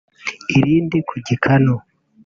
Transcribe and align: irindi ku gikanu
irindi 0.57 0.97
ku 1.07 1.15
gikanu 1.27 1.75